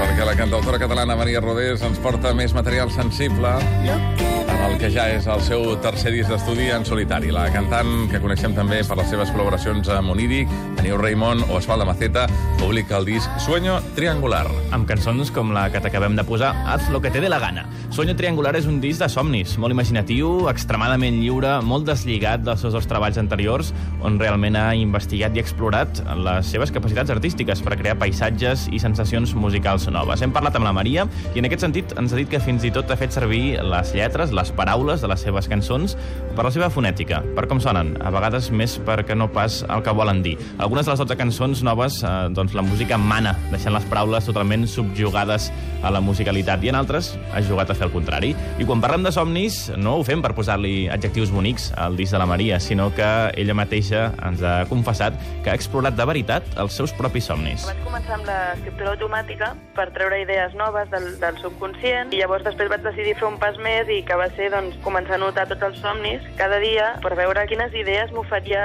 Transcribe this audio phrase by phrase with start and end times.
[0.00, 3.54] Perquè la cantautora catalana Maria Rodés ens porta més material sensible.
[3.86, 7.30] Lo que el que ja és el seu tercer disc d'estudi en solitari.
[7.34, 11.86] La cantant, que coneixem també per les seves col·laboracions amb Oníric, Daniel Raimon o Esfalda
[11.88, 12.26] Maceta,
[12.60, 14.46] publica el disc Sueño Triangular.
[14.70, 17.66] amb cançons com la que t'acabem de posar, Haz lo que te dé la gana.
[17.90, 22.72] Sueño Triangular és un disc de somnis, molt imaginatiu, extremadament lliure, molt deslligat dels seus
[22.72, 27.96] dos treballs anteriors, on realment ha investigat i explorat les seves capacitats artístiques per crear
[27.98, 30.22] paisatges i sensacions musicals noves.
[30.22, 32.70] Hem parlat amb la Maria i en aquest sentit ens ha dit que fins i
[32.70, 35.96] tot ha fet servir les lletres, les paraules de les seves cançons
[36.36, 39.94] per la seva fonètica, per com sonen, a vegades més perquè no pas el que
[39.96, 40.36] volen dir.
[40.58, 44.66] Algunes de les 12 cançons noves, eh, doncs la música mana, deixant les paraules totalment
[44.70, 45.50] subjugades
[45.82, 48.34] a la musicalitat, i en altres ha jugat a fer el contrari.
[48.58, 52.20] I quan parlem de somnis, no ho fem per posar-li adjectius bonics al disc de
[52.22, 56.76] la Maria, sinó que ella mateixa ens ha confessat que ha explorat de veritat els
[56.76, 57.66] seus propis somnis.
[57.68, 62.70] Vaig començar amb l'escriptura automàtica per treure idees noves del, del subconscient i llavors després
[62.72, 65.66] vaig decidir fer un pas més i que va ser doncs, començar a notar tots
[65.68, 68.62] els somnis cada dia per veure quines idees m'oferia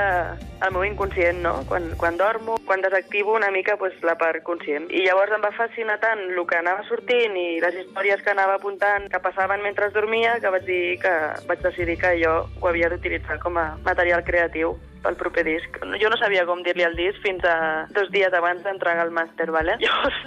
[0.66, 1.54] el meu inconscient, no?
[1.68, 4.88] Quan, quan dormo, quan desactivo una mica pues, la part conscient.
[4.90, 8.56] I llavors em va fascinar tant el que anava sortint i les històries que anava
[8.56, 11.14] apuntant que passaven mentre dormia que vaig, dir que
[11.50, 15.80] vaig decidir que jo ho havia d'utilitzar com a material creatiu pel proper disc.
[16.02, 19.50] Jo no sabia com dir-li al disc fins a dos dies abans d'entregar el màster,
[19.54, 19.78] ¿vale?
[19.84, 20.20] Llavors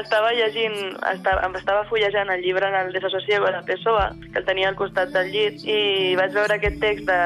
[0.00, 0.76] estava llegint,
[1.12, 5.14] estava, em estava fullejant el llibre del Desasosiego de Pessoa, que el tenia al costat
[5.14, 7.20] del llit, i vaig veure aquest text de,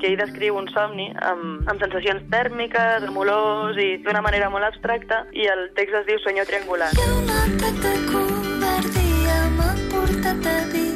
[0.00, 4.70] que ell descriu un somni amb, amb sensacions tèrmiques, amb olors i d'una manera molt
[4.70, 6.90] abstracta, i el text es diu Sueño triangular.
[6.96, 10.87] que un atac de covardia m'ha portat a dir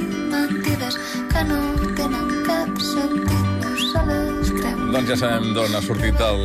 [4.93, 6.43] Doncs ja sabem d'on ha sortit el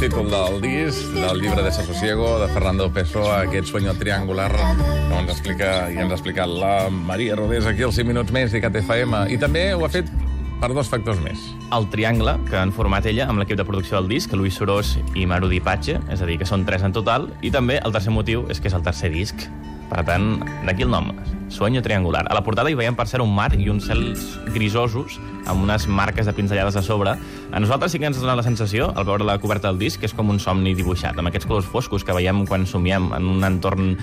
[0.00, 5.34] títol del disc, del llibre de Sasosiego, de Fernando Pessoa, aquest sueño triangular, que ens
[5.34, 9.26] explica i ens ha explicat la Maria Rodés aquí als 5 minuts més d'ICAT FM.
[9.28, 10.08] I també ho ha fet
[10.56, 11.50] per dos factors més.
[11.76, 15.28] El triangle que han format ella amb l'equip de producció del disc, Luis Sorós i
[15.28, 18.48] Marudi Patxe, és a dir, que són tres en total, i també el tercer motiu
[18.48, 19.50] és que és el tercer disc.
[19.92, 21.12] Per tant, d'aquí el nom,
[21.48, 22.26] Sueño Triangular.
[22.28, 24.24] A la portada hi veiem, per cert, un mar i uns cels
[24.54, 27.14] grisosos amb unes marques de pinzellades a sobre.
[27.52, 30.10] A nosaltres sí que ens dona la sensació, al veure la coberta del disc, que
[30.10, 33.46] és com un somni dibuixat, amb aquests colors foscos que veiem quan somiem en un
[33.46, 33.94] entorn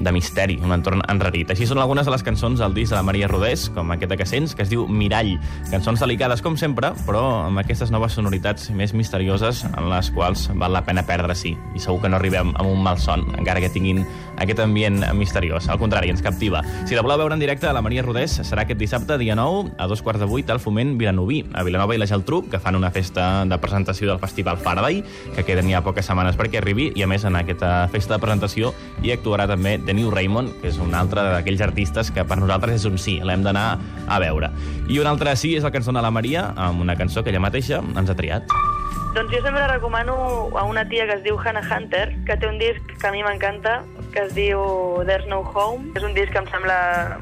[0.00, 1.50] de misteri, un entorn enrarit.
[1.52, 4.26] Així són algunes de les cançons del disc de la Maria Rodés, com aquesta que
[4.28, 5.36] sents, que es diu Mirall.
[5.70, 10.74] Cançons delicades, com sempre, però amb aquestes noves sonoritats més misterioses en les quals val
[10.76, 11.54] la pena perdre-s'hi.
[11.76, 14.04] I segur que no arribem amb un mal son, encara que tinguin
[14.36, 15.68] aquest ambient misteriós.
[15.72, 16.62] Al contrari, ens captiva.
[16.84, 19.88] Si la voleu veure en directe, la Maria Rodés serà aquest dissabte, dia 9, a
[19.88, 22.92] dos quarts de vuit, al Foment Vilanoví, a Vilanova i la Geltrú, que fan una
[22.92, 25.02] festa de presentació del Festival Faraday,
[25.34, 28.74] que queden ja poques setmanes perquè arribi, i a més en aquesta festa de presentació
[29.02, 32.82] hi actuarà també The New Raymond, que és un altre d'aquells artistes que per nosaltres
[32.82, 33.78] és un sí, l'hem d'anar
[34.10, 34.50] a veure.
[34.90, 37.42] I un altre sí és la cançó de la Maria, amb una cançó que ella
[37.42, 38.50] mateixa ens ha triat.
[39.16, 40.16] Doncs jo sempre recomano
[40.58, 43.22] a una tia que es diu Hannah Hunter, que té un disc que a mi
[43.24, 43.78] m'encanta,
[44.12, 44.60] que es diu
[45.08, 45.94] There's No Home.
[45.96, 46.76] És un disc que em sembla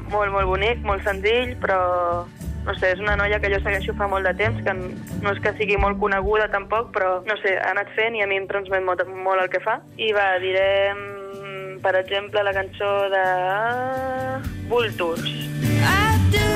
[0.09, 1.79] molt, molt bonic, molt senzill, però
[2.65, 5.39] no sé, és una noia que jo segueixo fa molt de temps, que no és
[5.39, 8.49] que sigui molt coneguda tampoc, però no sé, ha anat fent i a mi em
[8.49, 9.77] transmet molt, molt el que fa.
[9.95, 11.03] I va, direm,
[11.81, 13.25] per exemple, la cançó de
[14.69, 15.25] Vultures.
[15.25, 16.54] I do.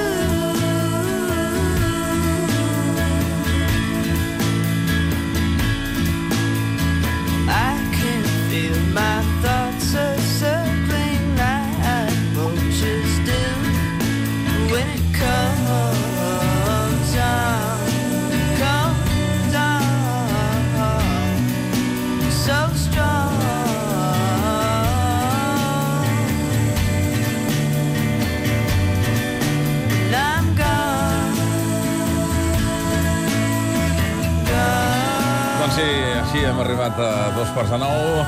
[35.79, 38.21] Sí, així hem arribat a dos quarts de nou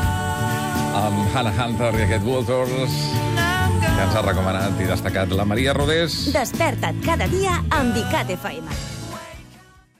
[1.01, 2.95] amb Hannah Hunter i aquest Vultures
[3.81, 6.21] que ens ha recomanat i destacat la Maria Rodés.
[6.35, 8.90] Desperta't cada dia amb ICAT FM.